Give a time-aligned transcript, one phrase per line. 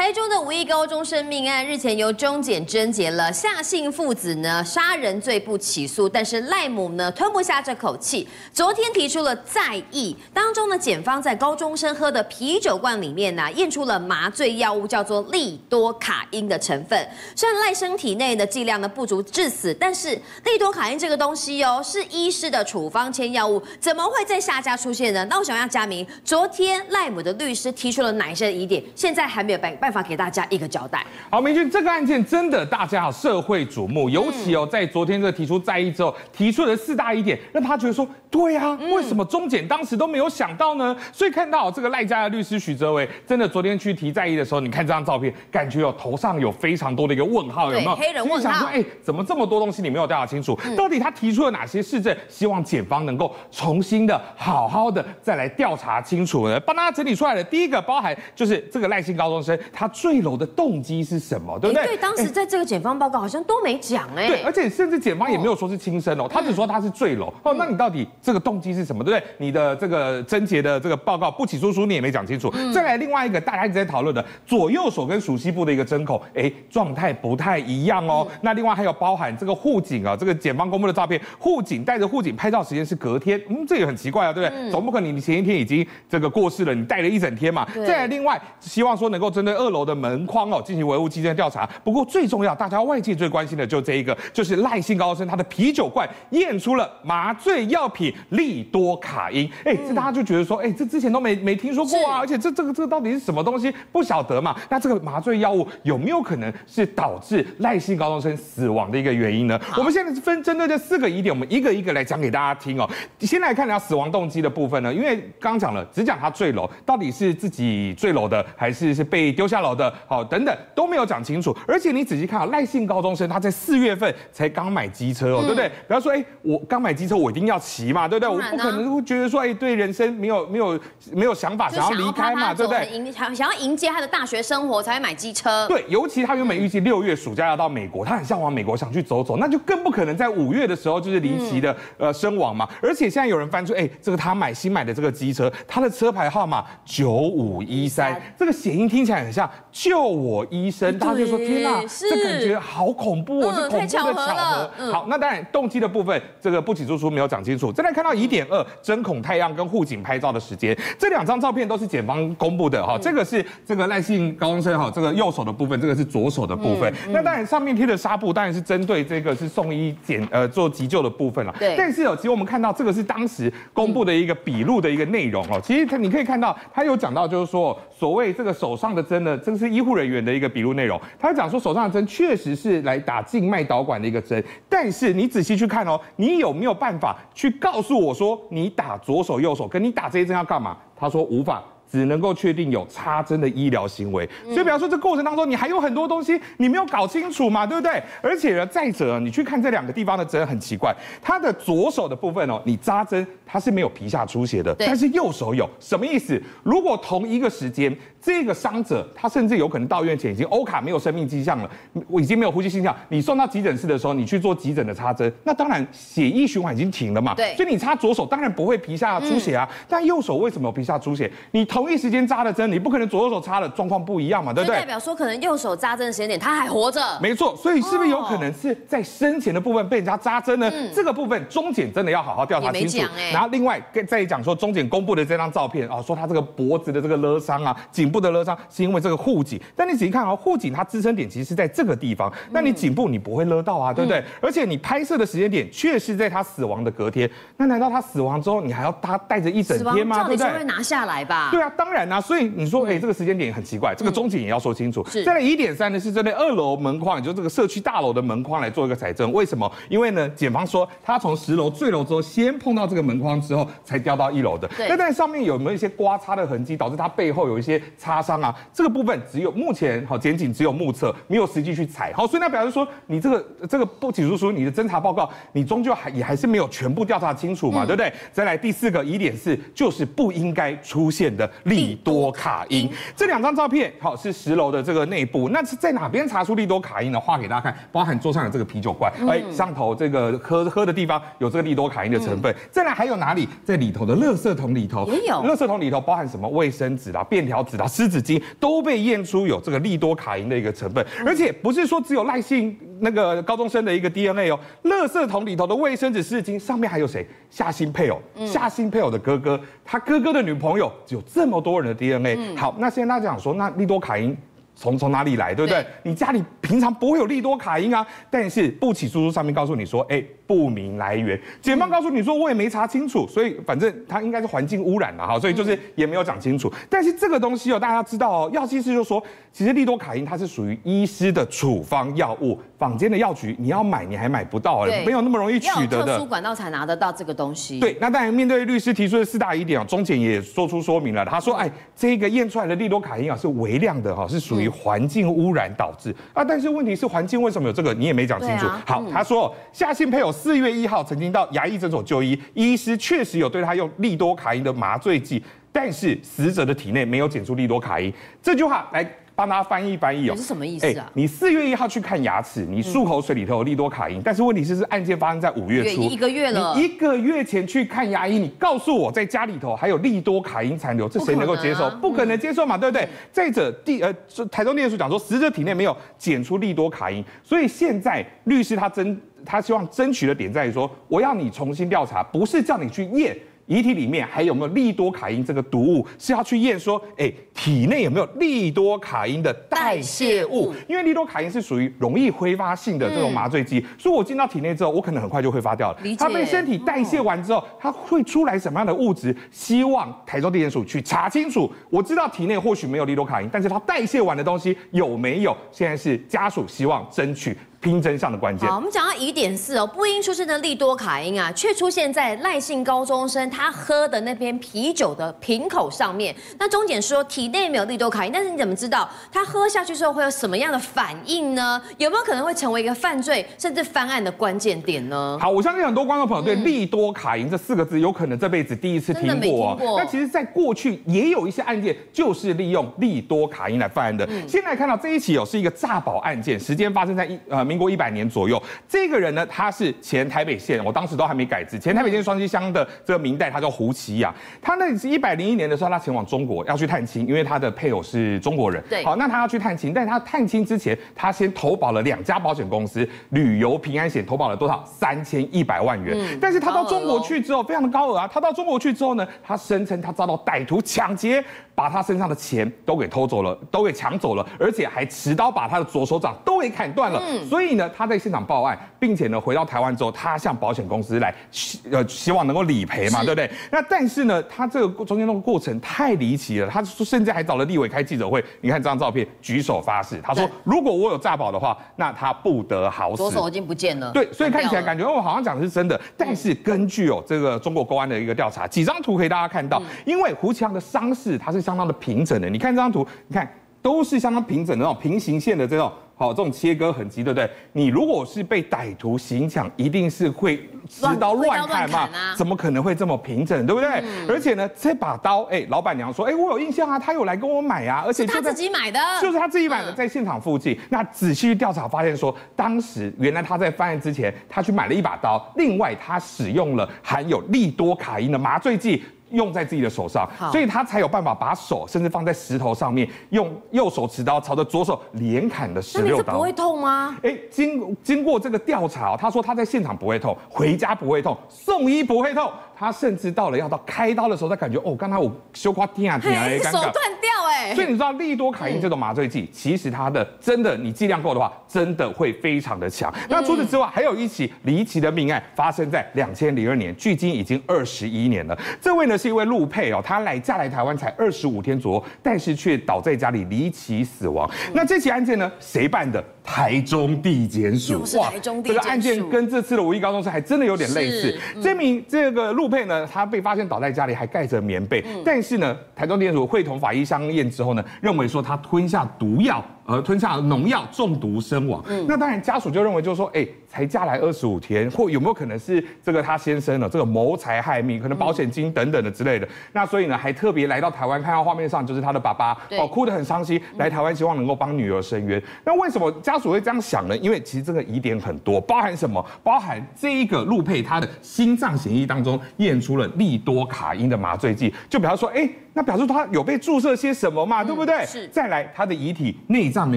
[0.00, 10.16] 台中的五亿高中生命案日前由中检侦结了夏姓父子呢杀人罪不起诉，但是赖母呢吞不下这口气，昨天提出了再议。
[10.32, 16.98] 当中呢，检方在高中生喝的啤酒罐里面呢验出了麻醉药物，叫做利多卡因的成分。
[17.36, 25.26] 虽然赖生体内的剂量呢不足致死，但是利多卡因这个东西哦是医师的处方签药物，怎么会在下家出现呢？
[25.28, 28.82] 那我想要加明，昨天赖母的律师提出了哪些疑点？
[28.96, 29.89] 现在还没有办办。
[29.90, 31.04] 办法给大家一个交代。
[31.28, 40.96] 好，明君，这个案件真的大家社会瞩目，尤其哦，在昨天这个提出在意之后，提出了四大疑点，让他觉得说，对啊，为什么中检当时都没有想到呢？
[41.12, 47.96] 所以看到这个赖家的律师许哲维，真的昨天去提在意的时候，你看这张照片，感觉有头上有非常多的一个问号，有没有？
[47.96, 48.40] 黑人问号。
[48.40, 50.56] 想说，哎，怎么这么多东西你没有调查清楚？
[50.76, 52.16] 到底他提出了哪些事证？
[52.28, 56.60] 希望检方能够重新的、好好的再来调查清楚呢？
[56.60, 59.58] 帮大家整理出来的第一个包含就是这个赖姓高中生。
[59.80, 61.58] 他坠楼的动机是什么？
[61.58, 61.82] 对不对？
[61.86, 64.28] 对，当时在这个检方报告好像都没讲哎。
[64.28, 67.54] 对，而且甚至检方也没有说是轻生哦，他只说他是坠楼哦。
[67.56, 69.02] 那你到底这个动机是什么？
[69.02, 69.26] 对不对？
[69.38, 72.52] 你的这个侦结的这个报告不起诉书你也没讲清楚。
[72.74, 78.28] 再来另外一个大家一直在讨论的左右手跟熟悉部的一个针孔，哎，状态不太一样哦。
[78.42, 84.70] 那另外还有包含这个护警啊，这个检方公布的照片，护警带着护警拍照时间是隔天，嗯，这也很奇怪啊，对不对？
[84.70, 87.66] 总不可能你前一天已经这个过世了，你带了一整天嘛。
[87.86, 90.20] 再来另外希望说能够针对二楼的门。
[90.30, 91.68] 框哦，进行维护基证调查。
[91.82, 99.50] 不过最重要，大家外界最关心的就这一个，就是赖姓高中生他的啤酒罐验出了麻醉药品利多卡因。
[99.64, 103.74] 哎，这大家就觉得说，哎，这之前都没没听说过啊，而且这这个这个到底是什么东西？
[103.90, 104.54] 不晓得嘛？
[104.68, 109.58] 那这个麻醉药物有没有可能是导致赖姓高中生死亡的一个原因呢？
[109.76, 112.88] 我们现在分针对这四个疑点，我们一个一个来讲给大家听哦。
[113.20, 119.92] 先来看一下死亡动机的部分呢，因为刚讲了，只讲他坠楼，到底是自己坠楼的，还是是被丢下楼的？
[120.06, 125.70] 好，等等都没有讲清楚，而且你仔细看啊，赖姓高中生他在四月份才刚买机车哦，嗯、对不对？
[125.86, 128.28] 不要说，哎，我刚买机车，我一定要骑嘛，对不对？
[128.28, 130.78] 我不可能会觉得说，哎，对人生没有没有
[131.12, 132.88] 没有想法，想要离开嘛，对不对？
[132.90, 135.66] 迎想想要迎接他的大学生活，才会买机车。
[135.68, 142.68] 对，尤其他原本预计六月暑假要到美国，他很向往美国，想去走走，那就更不可能在五月的时候就是离奇的呃身亡嘛。
[142.82, 149.49] 而且现在有人翻出，哎，这个他买新买的这个机车，他的车牌号码九五一三，这个谐音听起来很像。
[149.72, 154.92] 救我医生，大家就说天哪，这感觉好恐怖哦，是恐怖的巧合。
[154.92, 157.72] 好，那当然动机的部分，这个不起诉书没有讲清楚。
[157.72, 162.98] 再来看到疑点二，针孔太阳跟护警拍照的时间，这两张照片都是检方公布的哈。
[163.00, 166.92] 这个是这个赖姓高中生哈，这个右手的部分，这个是左手的部分。
[167.08, 171.54] 那当然上面贴的纱布，当然是针对这个是送医检呃做急救的部分了。
[171.58, 171.74] 对。
[171.76, 175.60] 但是哦，其实我们看到这个是当时公布的一个笔录的一个内容哦。
[175.62, 180.20] 其实他你可以看到，他有讲到就是说，所谓这个手上的针呢，这个是医护人员。
[180.20, 190.76] 的一个笔录内容，他讲说手上的针确实是来打静脉导管的一个针，但是你仔细去看哦，你有没有办法去告诉我说你打左手右手跟你打这些针要干嘛？
[190.94, 191.64] 他说无法。
[191.90, 198.00] 只能够确定有插针的医疗行为，所以比方说这过程当中你还有很多东西你没有搞清楚嘛，对不对？
[198.22, 206.40] 而且呢，再者你去看这两个地方的针很奇怪，它的左手的部分哦，你扎针它是没有皮下出血的，但是右手有，什么意思？
[206.62, 207.92] 如果同一个时间
[208.22, 211.68] 这个伤者他甚至有可能到院前已经欧卡没有生命迹象了，
[212.06, 221.28] 我已经没有呼吸迹象，你送到急诊室的时候你去做急诊的插针，那当然血液循环已经停了嘛，对，所以你插左手当然不会皮下出血啊，但右手为什么有皮下出血？
[221.50, 224.76] 你同同一时间扎的针，你不可能左右手插的状况不一样嘛，对不对？
[224.80, 227.00] 代表说可能右手扎针的时间点他还活着。
[227.22, 230.70] 没错，所以是不是有可能是在生前的部分被人家扎针呢？
[230.74, 232.98] 嗯、这个部分中检真的要好好调查清楚。
[233.16, 239.60] 欸、然后另外再讲说，中检公布的这张照片啊，说他这个脖子的这个勒伤啊，颈部的勒伤是因为这个护颈。
[239.76, 244.18] 但你仔细看啊，护颈它支撑点其实是在这个地方，那你颈部你不会勒到啊，对不对？
[244.18, 250.24] 嗯、而且你拍摄的时间点确实在他死亡的隔天，那难道他死亡之后你还要他带着一整天吗？
[250.24, 250.58] 对不对？
[250.58, 251.48] 会拿下来吧？
[251.50, 251.70] 对啊。
[251.76, 255.04] 当然啊，所以你说，哎，这个时间点也很奇怪，这个中景也要说清楚。
[255.06, 255.24] 是。
[255.24, 259.32] 再来一点三呢，是针对二楼门框，也就是这个社区大楼的门框来做一个采证。
[259.32, 259.70] 为什么？
[259.88, 264.68] 因为呢，检方说他从十楼坠楼之后，先碰到这个门框之后，才掉到一楼的。
[264.76, 264.88] 对。
[264.88, 268.54] 那在上面有没有一些刮擦的痕迹，导致他背后有一些擦伤啊？
[268.72, 272.10] 这个部分只有目前好检警只有目测，没有实际去采。
[272.14, 278.10] 好，所以那表示说，你这个这个不起诉书，你的侦查报告，你终究还也还是没有全部调查清楚嘛，对不对？
[278.32, 282.90] 再来第四个疑点是，就是不应该出现的利多卡因。
[283.14, 285.50] 这两张照片，好是十楼的这个内部。
[285.50, 287.20] 那是在哪边查出利多卡因呢？
[287.20, 292.54] 画给大家看，包含桌上的这个啤酒罐，哎，上头这个喝喝的地方有这个利多卡因的成分。
[292.70, 293.48] 再来还有哪里？
[293.64, 296.48] 在里头的垃圾桶里头也有，垃圾桶里头包含什么？
[296.50, 301.04] 卫生纸啦、便条纸啦、湿纸巾都被验出有这个利多卡因的一个成分。
[301.26, 307.26] 而且不是说只有赖姓那个高中生的一个 DNA 哦，垃圾桶里头的卫生纸、湿纸巾上面还有谁？
[307.50, 312.56] 夏新配偶，夏新配偶的哥哥，他哥哥的女朋友，有这么多人的 DNA。
[312.56, 314.36] 好，那现在大家想说，那利多卡因。
[314.80, 315.82] 从从哪里来，对不对？
[315.82, 321.38] 对，你家里平常不会有利多卡因啊，但是不起诉书上面告诉你说，哎，不明来源。
[321.60, 326.72] 检方告诉你说，我也没查清楚，所以反正它应该是环境污染了哈，所以就是也没有讲清楚。
[326.88, 329.22] 但是这个东西哦，大家要知道哦，药剂师就说，
[329.52, 336.06] 其实利多卡因它是属于医师的处方药物，坊间的药局你要买你还买不到，没有那么容易取得的。
[336.06, 337.78] 特殊管道才拿得到这个东西。
[337.80, 344.69] 对，那当然面对律师提出的四大疑点啊，中检也做出说明了，他说，哎，这个验出来的利多卡因啊是微量的哈，是属于。
[344.70, 347.92] 环境污染导致啊，但是问题是环境为什么有这个？
[347.92, 348.66] 你也没讲清楚。
[348.66, 358.12] 啊、好，他说夏姓配偶四月一号曾经到牙医诊所就医，医师确实有对他用利多卡因的麻醉剂，但是死者的体内没有检出利多卡因。
[358.42, 359.06] 这句话来。
[359.40, 361.06] 帮他翻译翻译哦，是什么意思啊？
[361.06, 366.74] 欸、你四月一号去看牙齿，你漱口水里头有利多卡因，嗯、但是问题是，是案件发生在五月初，一个月了。
[366.76, 371.88] 你一个月前去看牙医，你告诉我在家里头还有利多卡因残留，这谁能够接受？
[371.88, 373.08] 不可，啊、不可能接受嘛，嗯、对不对？
[373.32, 374.14] 再者，第呃，
[374.50, 383.34] 台中地检署讲说，死者体内没有检出利多卡因，所以现在律师他争，他希望争取的点在于说，我要你重新调查，不是叫你去验。
[383.70, 386.04] 遗体里面还有没有利多卡因这个毒物？
[386.18, 390.74] 是要去验说，哎，体内有没有利多卡因的代谢物？
[390.88, 395.98] 因为利多卡因是属于容易挥发性的这种麻醉剂，所以我进到体内之后，我可能很快就挥发掉了。
[396.18, 399.34] 它被身体代谢完之后，它会出来什么样的物质？
[399.52, 401.70] 希望台中地检署去查清楚。
[401.90, 405.56] 我知道体内或许没有利多卡因，但是它代谢完的东西有没有？
[405.70, 407.56] 现在是家属希望争取。
[407.80, 408.68] 拼真相的关键。
[408.68, 416.34] 好，我们讲到疑点四哦，不应出现的利多卡因啊，却出现在赖姓高中生他喝的那瓶啤酒的瓶口上面。
[416.58, 421.80] 那中检说体内没有利多卡因，但是你怎么知道他喝下去之后会有什么样的反应呢？
[421.96, 425.38] 有没有可能会成为一个犯罪甚至翻案的关键点呢？
[425.40, 429.78] 好，我相信很多观众朋友对利多卡因这四个字有可能这辈子第一次听过。
[429.96, 434.26] 那其实，在过去也有一些案件就是利用利多卡因来犯案的。
[434.26, 437.69] 嗯、现在看到这一起哦，是一个诈保案件，时间发生在一呃。
[437.70, 444.34] 民国一百年左右，这个人呢，他是前台北县，我当时都还没改制，前台北县双溪乡的这个明代，他叫胡奇雅。
[444.60, 448.82] 他那是一百零一年的时候，他前往中国要去探亲，因为他的配偶是中国人。
[448.90, 454.84] 对，好，那他要去探亲，但是他探亲之前，他先投保了两家保险公司，旅游平安险投保了多少？
[454.84, 456.16] 三千一百万元。
[456.18, 458.28] 嗯，但是他到中国去之后，非常的高额啊。
[458.32, 461.44] 他到中国去之后呢，他声称他遭到歹徒抢劫，
[461.74, 467.22] 把他身上的钱都给偷走了，都给抢走了，而且还持刀把他的左手掌都给砍断了。
[467.26, 467.88] 嗯，所以呢。
[467.96, 473.50] 他在现场报案，并且呢，回到台湾之后，他向保险公司来希呃希望能够理赔嘛，是对不对？
[473.70, 478.42] 那但是呢，他这个中间那个过程太离奇了，他甚至还找了立委开记者会。
[478.60, 483.16] 你看这张照片，举手发誓，他说如果我有诈保的话，那他不得好死。
[483.16, 484.10] 左手已经不见了。
[484.12, 486.00] 对，所以看起来感觉我好像讲的是真的。
[486.16, 492.48] 但是根据哦这个中国公安的一个调查，几张图可以大家看到，嗯、因为胡强的伤势它是相当的平整的。
[492.48, 493.48] 你看这张图，你看
[493.82, 495.90] 都是相当平整的那种平行线的这种。
[496.20, 497.48] 好，这种切割痕迹，对不对？
[497.72, 502.10] 你如果是被歹徒行抢，一定是会持刀乱砍嘛？
[502.36, 503.88] 怎么可能会这么平整，对不对？
[504.04, 510.74] 嗯、而且呢，这把刀，哎，老板娘说，哎，我有印象啊，他有来跟我买啊，而且他自己买的，就是他自己买的，在现场附近。
[510.74, 519.02] 嗯、那仔细去调查，发现说，当时原来他在犯案之前，他去买了一把刀，另外他使用了含有利多卡因的麻醉剂。
[519.30, 526.34] 用在自己的手上，所以他才有办法把手甚至放在石头上面，用右手持刀朝着左手连砍的十六刀。
[526.34, 527.16] 不会痛吗？
[527.22, 532.50] 哎，经经过这个调查，他说他在现场不会痛，回家不会痛，送医不会痛。
[532.76, 537.74] 他甚至到了要到开刀的时候，他感觉哦，刚才我修刮天啊天啊，手断掉哎。
[537.74, 543.12] 所以你知道利多卡因这种麻醉剂，其实它的真的你剂量够的话，真的会非常的强。
[543.28, 548.58] 那除此之外，还有一起离奇的命案发生在两千零二年，距今已经二十一年了。
[548.80, 554.50] 这位呢是一位陆配哦，他来嫁来台湾才二十五天左右，但是却倒在家里离奇死亡。
[554.72, 556.22] 那这起案件呢，谁办的？
[556.42, 558.02] 台中地检署。
[558.18, 558.32] 哇，
[558.64, 561.38] 这个案件跟这次的五亿高中生还真的有点类似。
[561.62, 565.04] 这名这个陆配呢，他被发现倒在家里，还盖着棉被。
[565.06, 571.84] 嗯、但是呢，台中地检署会同法医相验之后呢，认为说他吞下毒药而吞下农药中毒身亡。
[571.88, 576.88] 嗯，那当然家属就认为就是说，哎、欸，才嫁来二十五天，或有没有可能是这个他先生呢？
[576.88, 579.46] 这个谋财害命，可能保险金等等的之类的。
[579.46, 585.42] 嗯、那所以呢，还特别来到台湾，看到画面上就是他的爸爸，哦，哭得很伤心，来台湾希望能够帮女儿伸冤。
[585.64, 587.16] 那为什么家属会这样想呢？
[587.16, 589.24] 因为其实这个疑点很多，包含什么？
[589.42, 595.50] 包含这一个陆佩他的心脏血液当中验出了利多卡因的麻醉剂，就比方说，哎、欸。
[595.72, 598.04] 那表示他有被注射些什么嘛，对不对？
[598.04, 598.26] 是。
[598.28, 599.96] 再来，他的遗体内脏没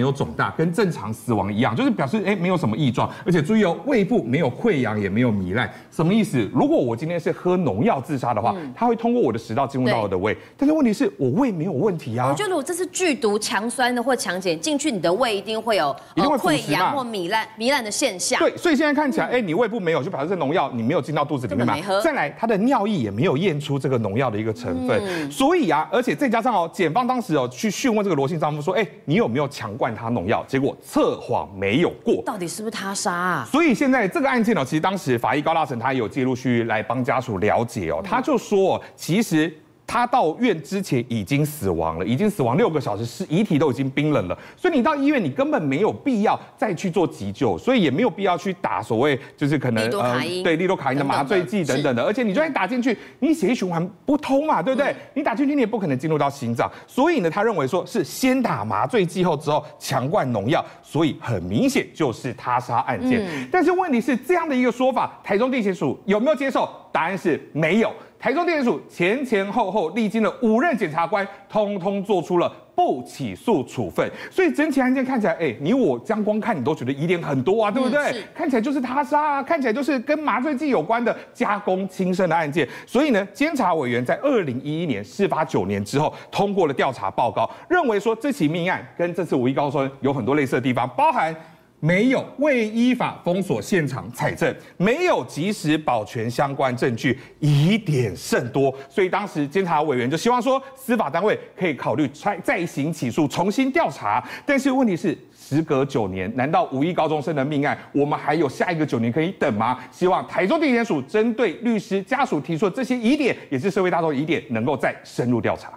[0.00, 5.68] 有肿大，跟正常死亡一样，就是表示哎没有什么异状，而且注意哦，胃部没有溃疡，也没有糜烂。
[5.90, 6.48] 什么意思？
[6.54, 12.28] 如果我今天是喝农药自杀的话，他会通过我的食道进入到我的胃，但是问题是我胃没有问题啊。
[12.30, 18.38] 我觉得如果这是剧毒、强酸的或强碱进去你的胃，一定会有溃疡或糜烂、糜烂的现象。
[18.38, 21.74] 对，所以现在看起来，哎，你胃部没有，就表示这农药你没有进到肚子里面嘛。
[22.00, 25.63] 再来，他的尿液也没有验出这个农药的一个成分，所以。
[25.66, 30.44] 呀，而且再加上哦，检方当时哦去讯问这个罗姓丈夫说，哎，你有没有强灌他农药？
[30.46, 33.48] 结果测谎没有过，到底是不是他杀啊？
[33.50, 39.52] 所以现在这个案件呢，其实当时法医高大成他也有介入去来帮家属了解哦，他就说，其实。
[39.86, 54.94] 他到院之前已经死亡了，已经死亡六个小时，是遗体都已经冰冷了，所以你到医院，你根本没有必要再去做急救，所以也没有必要去打所谓就是可能呃对利多卡因的麻醉剂等等的，而且你就算打进去，你血液循环不通嘛，对不对？
[55.14, 63.24] 你打进去你也不可能进入到心脏，所以呢，他认为说是先打麻醉剂后之后强灌农药，所以很明显就是他杀案件。
[63.52, 66.68] 但是问题是这样的一个说法，台中地检署有没有接受？
[66.90, 67.92] 答案是没有。
[68.24, 74.10] 台中地检署前前后后历经了五任检察官，通通做出了不起诉处分。
[74.30, 78.24] 所以整起案件看起来，哎，你我将光看你都觉得疑点很多啊，对不对？
[78.34, 82.66] 看起来就是他杀啊，看起来就是跟麻醉剂有关的加工轻生的案件。
[82.86, 91.36] 所以呢，监察委员在二零一一年事发九年之后，通过了调查报告，认为说这起命案跟这次五一高中有很多类似的地方，包含。
[91.84, 98.74] 没有未依法封锁现场采证，没有及时保全相关证据，疑点甚多。
[98.88, 104.26] 所以当时监察委员就希望说，司法单位可以考虑再再行起诉，重新调查。
[104.46, 109.78] 但是问题是，时隔九年，难道五一高中生的命案，我们还有下一个九年可以等吗？
[109.90, 115.70] 希望台中地检署针对律师家属提出的这些疑点，也是社会大众疑点，能够再深入调查。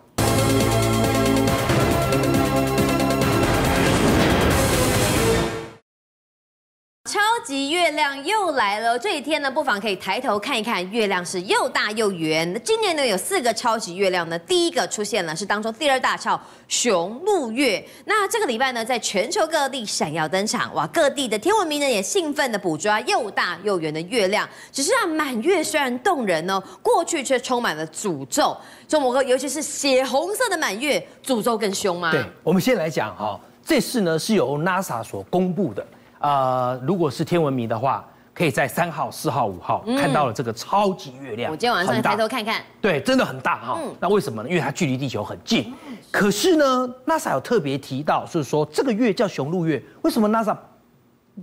[7.47, 12.61] 级月亮又来了，这一天呢，不妨可以抬头看一看，月亮是又大又圆。
[12.61, 16.37] 今年呢，有四个超级月亮呢，第一个出现了，是当中第二大超
[16.67, 17.81] 雄鹿月。
[18.03, 24.45] 那这个礼拜呢，在全球各地闪耀登场，哇，各地的天文迷呢也兴奋的捕捉又大又圆的月亮。
[24.73, 28.57] 只是啊，满月虽然动人呢，过去却充满了诅咒。
[28.89, 32.11] 中国哥，尤其是血红色的满月，诅咒更凶吗？
[32.11, 35.87] 对，我们先来讲哈，这次呢是由 NASA 所公布的。
[36.19, 41.51] 呃，如果是天文迷的话，可以在三号、四号、五号看到了这个超级月亮。
[41.51, 43.79] 我今天晚上抬头看看，对，真的很大哈。
[43.99, 44.49] 那为什么呢？
[44.49, 45.73] 因为它距离地球很近。
[46.11, 49.83] 可是呢，NASA 有特别提到，就是说这个月叫雄鹿月。
[50.03, 50.55] 为什么 NASA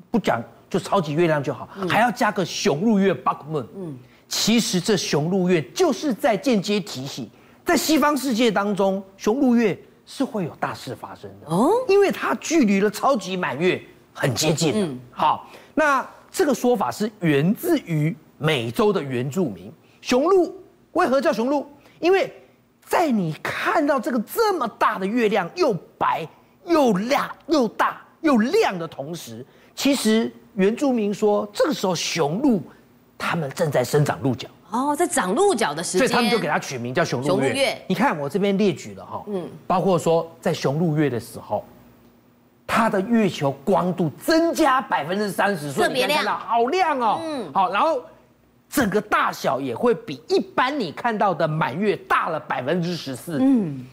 [0.08, 0.40] 不讲
[0.70, 3.66] 就超级月亮就好，还要加个雄鹿月 Bug Moon？
[3.74, 7.28] 嗯，其实这雄鹿月就是在间接提醒，
[7.64, 9.76] 在西方世界当中，雄鹿月
[10.06, 13.82] 是会有大事发生的哦，因为它距离了超级满月。
[14.14, 14.72] 很接近。
[14.74, 19.70] 嗯，好，那这个说法是源自于美洲的原住民。
[20.00, 20.54] 雄鹿
[20.92, 21.66] 为何叫雄鹿？
[21.98, 22.32] 因为
[22.84, 26.26] 在你看到这个这么大的月亮，又白
[26.64, 29.44] 又亮又大又亮的同时，
[29.74, 32.62] 其实原住民说，这个时候雄鹿
[33.18, 34.48] 他们正在生长鹿角。
[34.70, 37.52] 哦，在长鹿角的时间，所以他们就给它取名叫雄鹿月。
[37.52, 41.64] 月你看我这边列举了哈，嗯，包括说在雄鹿月的时候。
[42.74, 47.20] 它的月球光度增加百分之三十，所以你看到好亮哦。
[47.22, 48.02] 嗯，好，然后
[48.68, 53.38] 整个大小也会比一般你看到的满月大了百分之十四。
[53.40, 53.86] 嗯，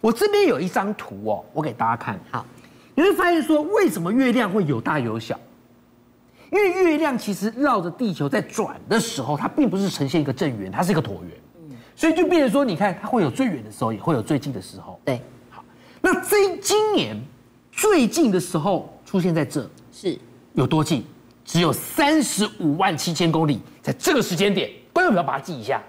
[0.00, 2.16] 我这边有一张图哦，我给大家看。
[2.30, 2.46] 好，
[2.94, 5.36] 你会发现说，为什么月亮会有大有小？
[6.52, 11.32] 因为月亮其实绕着地球在转的时候，它并不是呈现一个正圆，它是一个椭圆。
[11.60, 15.00] 嗯，所以就变成说，你看它会有最远的时候，也会有最近的时候。
[15.04, 15.64] 对，好，
[16.00, 17.20] 那这今年。
[17.72, 20.16] 最近的时候出现在这，是
[20.52, 21.04] 有多近？
[21.44, 25.82] 只有三十五万七千公里，在这个时间点，观众朋友把它记一下。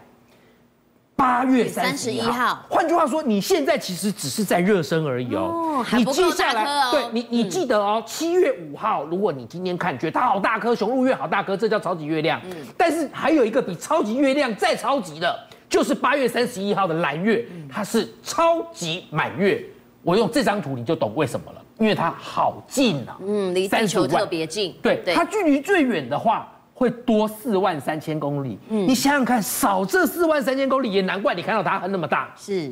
[1.16, 2.66] 八月三十一号。
[2.68, 5.86] 换句话说，你现在其实只是在热身而已哦。
[5.96, 12.42] 你记下来，对你，你记得哦，七月五号，如果你今天看觉得它好大颗，雄鹿月好大颗，这叫超级月亮。
[12.46, 12.52] 嗯。
[12.75, 19.63] 但是还有一个比超级月亮再超级的，就是八月三十一号的蓝月，它是超级满月。
[20.02, 21.62] 我用这张图你就懂为什么了。
[21.80, 24.75] 因为它好近啊，嗯，离地球特别近。
[24.82, 28.58] 对，对它距离最远的话会多四万三千公里。
[28.70, 32.32] 嗯，你想想看，少这四万三千公里也难怪你看到它那么大。
[32.38, 32.72] 是，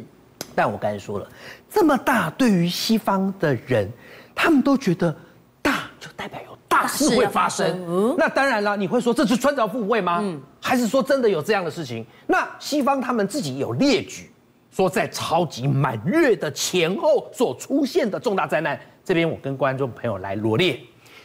[0.56, 1.28] 但我刚才说了，
[1.70, 3.92] 这么大，对于西方的人，
[4.34, 5.14] 他们都觉得
[5.62, 7.68] 大就代表有大事会发生。
[7.88, 10.20] 嗯，那当然了，你会说这是穿凿附会吗？
[10.22, 12.06] 嗯，还是说真的有这样的事情？
[12.28, 14.31] 那西方他们自己有列举。
[14.72, 20.80] 说在超级满月的前后所出现的重大灾难，这边我跟观众朋友来罗列。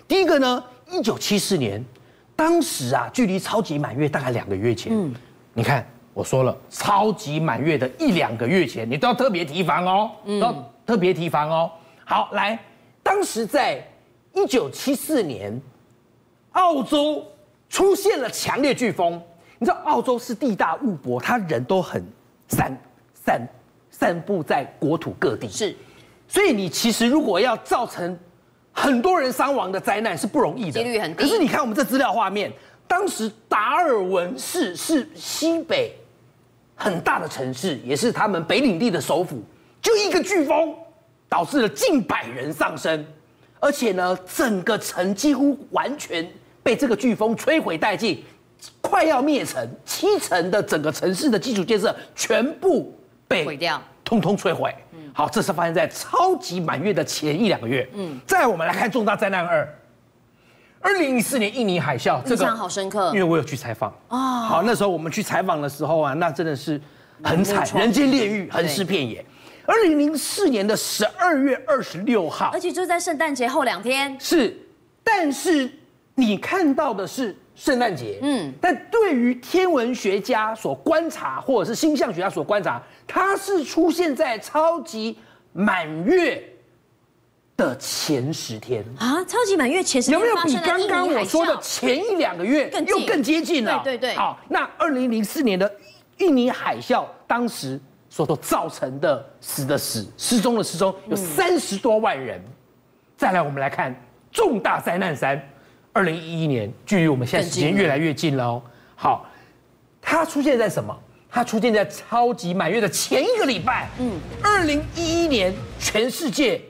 [0.08, 1.82] 第一个呢，一九七四年，
[2.34, 4.92] 当时啊，距离超级满月大概两个月前。
[4.92, 5.14] 嗯，
[5.54, 11.70] 你看我说了，超级满月的一两个月前，你都要特别提防哦，都要特别提防哦。
[12.04, 12.58] 好，来，
[13.02, 13.80] 当时在
[14.32, 15.60] 一九七四年，
[16.52, 17.24] 澳洲
[17.68, 19.20] 出现了强烈飓风。
[19.58, 22.04] 你知道澳洲是地大物博，他人都很
[22.48, 22.76] 散。
[23.26, 23.48] 散
[23.90, 25.74] 散布在国土各地是，
[26.28, 28.16] 所以你其实如果要造成
[28.72, 31.24] 很多人伤亡的灾难是不容易的，几率很低。
[31.24, 32.52] 可是你看我们这资料画面，
[32.86, 35.92] 当时达尔文市是西北
[36.76, 39.42] 很大的城市，也是他们北领地的首府，
[39.82, 40.72] 就一个飓风
[41.28, 43.04] 导致了近百人丧生，
[43.58, 46.24] 而且呢，整个城几乎完全
[46.62, 48.22] 被这个飓风摧毁殆尽，
[48.82, 52.94] 快要灭城，七成的整个城市的基础建设全部。
[53.28, 54.74] 被毁掉，通通摧毁。
[54.92, 57.88] 嗯，好，这是发生在超级满月的前一两个月。
[57.94, 59.68] 嗯，再我们来看重大灾难二，
[60.80, 63.90] 二零一四年印尼海啸，这个印象好深刻，因为我有去采访。
[64.08, 66.80] 哦，好，那时候我们去采访的时候啊，那真的是
[67.22, 69.24] 很惨，人间炼狱，横尸遍野。
[69.66, 74.16] 二零零四年的十二月二十六号，而且就在圣诞节后两天。
[74.20, 74.56] 是，
[75.02, 75.70] 但是
[76.14, 77.36] 你看到的是。
[77.56, 85.16] 圣诞节，嗯，但对于天文学家所观察，或者是星象学家所观察，它是出现在超级
[85.54, 86.44] 满月
[87.56, 89.24] 的前十天啊！
[89.24, 93.80] 超级满月前十天有没有比刚刚我说的前一两个月又更接近了？
[93.82, 94.14] 对对对。
[94.14, 95.70] 好，那二零零四年的
[96.18, 102.38] 印尼海啸，当时所造成的死的死、失踪的失踪，有三十多万人。
[102.38, 102.52] 嗯、
[103.16, 103.98] 再来，我们来看
[104.30, 105.42] 重大灾难三。
[105.96, 108.62] 二零一一年，距离我们现在时间越来越近了哦。
[108.94, 109.26] 好，
[110.02, 110.94] 它出现在什么？
[111.30, 113.88] 它出现在超级满月的前一个礼拜。
[113.98, 114.12] 嗯，
[114.42, 116.60] 二零一一年，全世界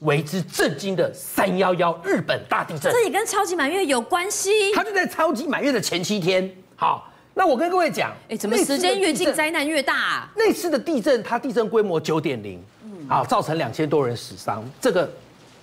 [0.00, 2.92] 为之震惊的三幺幺日本大地震。
[2.92, 4.50] 这也跟超级满月有关系？
[4.74, 6.50] 它就在超级满月的前七天。
[6.74, 10.32] 好，那我跟各位讲，哎，怎么时间越近，灾难越大啊？
[10.34, 14.68] 那次的地震，它地震规模九点零，嗯，好，造成两千多人死伤。
[14.80, 15.08] 这个。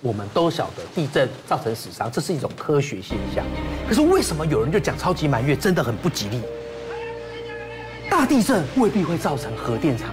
[0.02, 3.44] 我们都晓得地震造成死伤，这是一种科学现象。
[3.86, 6.40] 可是为什么有人就讲超级满月真的很不吉利？
[8.08, 10.08] 大地震未必会造成核电厂、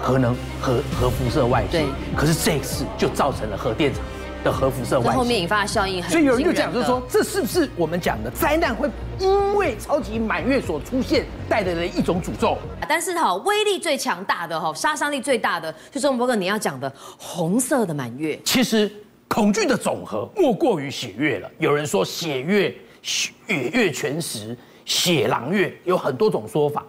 [0.00, 1.78] 核能、核核辐射外泄。
[1.78, 1.86] 对。
[2.16, 4.02] 可是这次就造成了核电厂
[4.42, 5.18] 的核辐射外泄。
[5.18, 6.10] 后面引发的效应很。
[6.10, 12.58] 所以有人就讲，就是说，这是不是我们讲的灾难会因为超级满月所出现带来的一种诅咒？
[12.88, 18.36] 但是哈，威力最强大的哈，杀伤力最大的，就是我们伯哥你要讲的红色的满月。
[18.44, 18.90] 其实。
[19.34, 21.50] 恐惧的总和莫过于血月了。
[21.58, 26.86] 有人说血月、血月全食、血狼月，有很多种说法。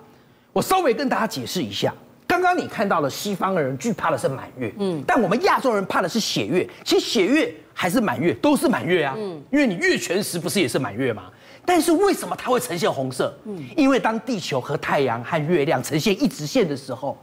[0.54, 1.92] 我稍微跟大家解释一下。
[2.28, 6.70] 刚刚你看到了西方的人惧怕的是满月，嗯，但我们亚洲人怕的是血月。
[6.84, 11.24] 其实血月还是满月都是满月啊，嗯，因为你月全食不是也是满月吗？
[11.66, 13.36] 但是为什么它会呈现红色？
[13.46, 17.18] 嗯，因为当地球和太阳和月亮呈现一直线的时候，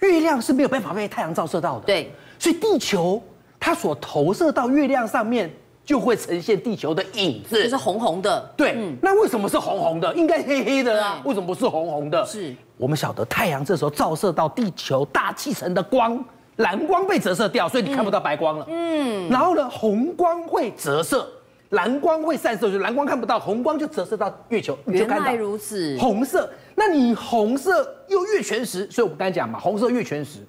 [0.00, 3.22] 月亮是没有办法被太阳照射到的，对，所以地球。
[3.64, 5.50] 它所投射到月亮上面，
[5.86, 8.38] 就会呈现地球的影子，就是红红的。
[8.54, 10.14] 对，嗯、那为什么是红红的？
[10.14, 12.22] 应该黑黑的啊，为什么不是红红的？
[12.26, 16.22] 是我们晓得太阳这时候照射到地球大气层的光，
[16.56, 18.66] 蓝光被折射掉，所以你看不到白光了。
[18.68, 21.26] 嗯，然后呢，红光会折射，
[21.70, 25.24] 蓝光会散射，就蓝光看不到，红光就折射到月球，你就看到。
[25.24, 25.96] 原来如此。
[25.98, 30.40] 红色，那你红色又月全食，所以我们刚才讲嘛，红色月全食，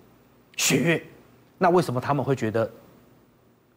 [0.58, 1.02] 血月。
[1.58, 2.70] 那为什么他们会觉得？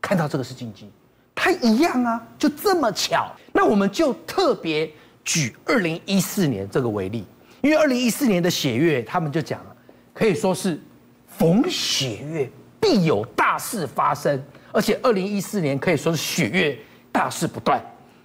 [0.09, 0.91] 看到这个是禁忌，
[1.35, 3.31] 它一样啊，就这么巧。
[3.53, 4.91] 那我们就特别
[5.23, 7.27] 举二零一四年这个为例，
[7.61, 9.77] 因为二零一四年的血月，他们就讲了，
[10.15, 10.81] 可以说是
[11.27, 14.43] 逢血月必有大事发生，
[14.73, 16.79] 而且二零一四年可以说是血月
[17.13, 17.79] 大事不断。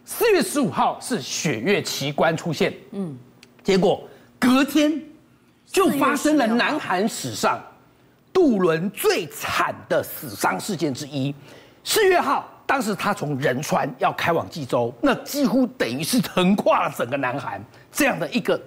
[0.06, 3.14] 四月十五号是血月奇观出现，嗯，
[3.62, 4.02] 结果
[4.40, 5.04] 隔天
[5.66, 7.62] 就发生了南韩史上
[8.32, 11.36] 渡轮最惨的死伤事件之一。
[11.84, 18.60] 四月号，当时他从仁川要开往济州，那几乎等于是横跨了整个南韩这样的一个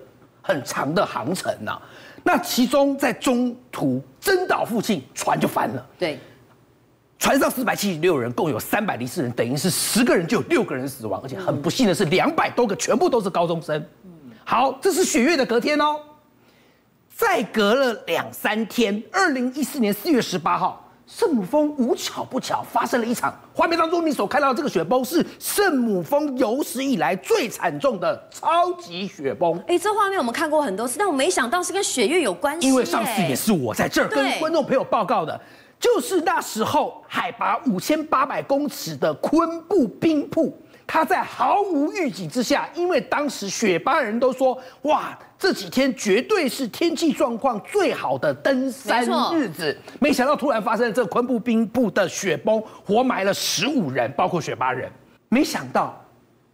[0.43, 1.83] 很长的航程呐、啊。
[2.23, 5.87] 那其中在中途真岛附近，船就翻了。
[5.99, 6.19] 对，
[7.19, 13.83] 船上四百七十六人，共有三百零四人，等于是十个人就有六个人死亡，而且很不幸的是，两百多个全部都是高中生。
[14.45, 16.01] 好，这是雪月的隔天哦。
[17.15, 23.33] 再隔了两三天，二零一四年四月十八号，圣母峰无巧不巧发生了一场。
[23.55, 29.57] 画面当中你所看到的这个雪崩是圣母峰有史以来最惨重的超级雪崩。
[29.69, 32.67] 哎，这画面我们看过很多次，但我没想到是跟雪月有关系。
[32.67, 35.41] 因为上次也是我在这儿跟观众朋友报告的，
[35.79, 40.53] 就是那时候海拔五千八百公尺的昆布冰瀑。
[40.87, 49.77] 他在毫无预警之下，因为当时雪巴人都说，哇，这几天绝对是天气状况最好的登山日子。
[49.99, 54.91] 没想到突然发生了这个昆布冰瀑的雪崩，活埋了十五人，包括雪巴人。
[55.29, 56.01] 没想到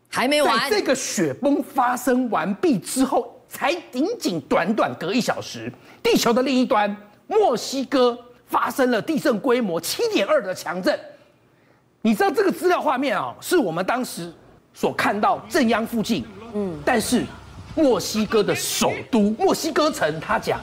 [0.08, 5.70] 还没完，在这个雪崩发生完毕之后，才仅仅短短隔一小时，
[6.02, 10.98] 地球的另一端，墨西哥发生了地震规模七点二的强震。
[12.04, 14.32] 你知道这个资料画面啊，是我们当时
[14.74, 17.24] 所看到震央附近，嗯，但是
[17.76, 20.60] 墨西哥的首都墨西哥城，他讲，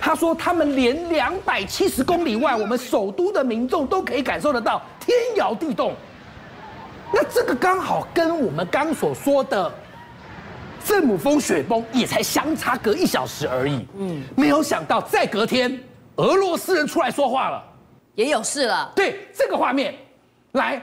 [0.00, 5.94] 他说他们连两百七十公里外，我们首都的民众都可以感受得到天摇地动。
[7.12, 9.72] 那这个刚好跟我们刚所说的
[10.84, 15.80] 圣母峰雪崩也才相差隔一小时而已，嗯，没有想到再隔天，
[16.16, 17.62] 俄罗斯人出来说话了，
[18.16, 19.94] 也有事了，对这个画面。
[20.52, 20.82] 来，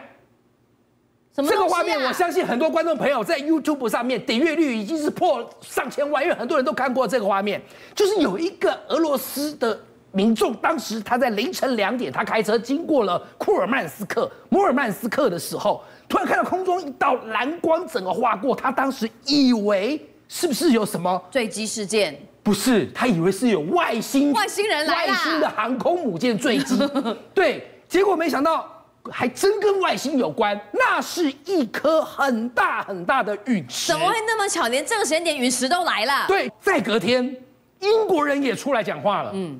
[1.35, 7.61] 这个画面，我相信很多观众朋友在 YouTube 上面点阅率已经是破上千万，因为很多人都看过这个画面。
[7.93, 9.79] 就是有一个俄罗斯的
[10.11, 22.19] 民众，当时他在凌晨两点，他开车经过了库尔曼斯克、摩尔曼斯克的时候，突然看到空中一道蓝光整个划过，他当时以为是不是有什么坠机事件？
[22.41, 26.79] 不是，他以为是有外星外 星人来了，外星的航空母舰坠机。
[27.35, 28.73] 对，结果没想到。
[29.11, 33.91] 还真跟外星有关，那是一颗很大很大的陨石。
[33.91, 34.67] 怎么会那么巧？
[34.67, 36.25] 连这个时间点陨石都来了。
[36.27, 37.23] 对，再隔天，
[37.79, 39.31] 英国人也出来讲话了。
[39.33, 39.59] 嗯，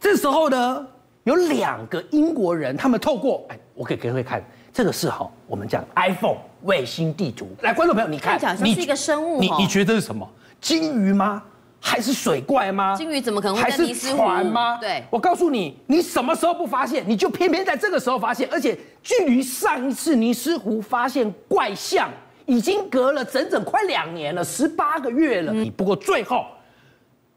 [0.00, 0.86] 这时候呢，
[1.24, 7.48] 有两个英国人，他们透过，哎，我给各位看，这个是哈，我们讲 iPhone 卫星地图。
[7.62, 10.28] 来，观众朋友，你看，你是一个生物，你你觉得是什么？
[10.60, 11.42] 鲸鱼吗？
[11.84, 12.94] 还是水怪吗？
[12.96, 14.78] 金鱼怎么可能会是船吗？
[14.80, 22.08] 对，我告诉你，你什么时候不发现，你就偏偏在这个时候发现，而且距离上一次尼斯湖发现怪象
[22.46, 25.52] 已经隔了整整快两年了，十八个月了。
[25.52, 26.46] 嗯、不过最后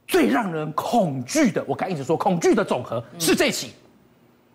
[0.07, 3.73] 最让人恐惧的，我刚一直说恐惧的总和是这起，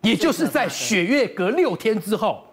[0.02, 2.44] 嗯、也就是在雪月隔六天之后，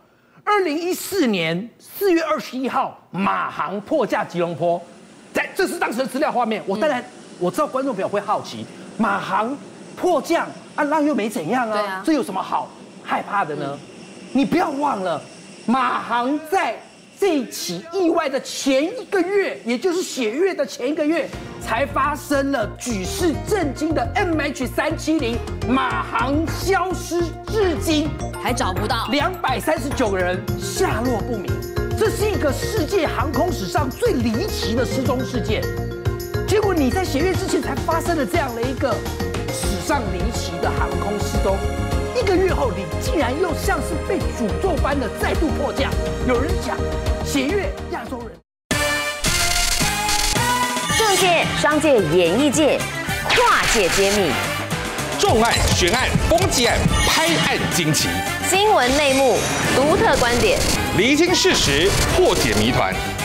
[0.43, 4.82] 二零一四年四月二十一号，马航迫降吉隆坡，
[5.32, 7.06] 在这是当时的资料画面，我当然。
[7.39, 8.65] 我知道观众朋友会好奇，
[8.97, 9.56] 马航
[9.95, 12.69] 迫降啊，那又没怎样啊，啊这有什么好
[13.04, 13.65] 害怕的呢？
[13.71, 13.80] 嗯、
[14.34, 15.21] 你不要忘了，
[15.65, 16.80] 马航在
[17.19, 21.28] 这起意外的前一个月，也就是血月的前一个月，
[21.62, 28.08] 才发生了举世震惊的 MH 三七零马航消失至今
[28.43, 31.52] 还找不到两百三十九个人下落不明，
[31.97, 35.63] 这是一个世界航空史上最离奇的失踪事件。
[36.47, 38.95] 结果你在血月之前才发生了这样的一个
[39.51, 41.57] 史上离奇的航空失踪，
[42.17, 45.91] 一个月后你竟然又像是被诅咒般的再度迫降。
[46.25, 46.77] 有人讲，
[47.25, 48.31] 血月亚洲人，
[50.97, 52.79] 政界、商界、演艺界
[53.27, 54.31] 跨界揭秘，
[55.19, 58.07] 重案、悬案、攻击案、拍案惊奇，
[58.49, 59.38] 新闻内幕、
[59.75, 60.57] 独特观点，
[60.95, 62.95] 厘清事实，破解谜团。